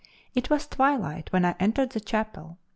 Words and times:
It 0.33 0.49
was 0.49 0.65
twilight 0.65 1.31
when 1.31 1.45
I 1.45 1.53
entered 1.59 1.91
the 1.91 1.99
chapel. 1.99 2.57